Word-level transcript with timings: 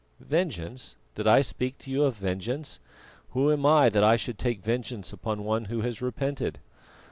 "Vengeance! 0.31 0.95
Did 1.13 1.27
I 1.27 1.43
speak 1.43 1.77
to 1.77 1.91
you 1.91 2.05
of 2.05 2.15
vengeance? 2.17 2.79
Who 3.33 3.51
am 3.51 3.67
I 3.67 3.89
that 3.89 4.03
I 4.03 4.15
should 4.15 4.39
take 4.39 4.63
vengeance 4.63 5.13
upon 5.13 5.43
one 5.43 5.65
who 5.65 5.81
has 5.81 6.01
repented? 6.01 6.57